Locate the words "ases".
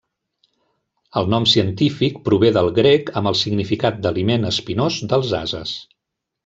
5.45-5.81